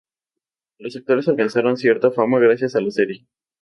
[0.79, 3.27] Los actores alcanzaron cierta fama gracias a la serie.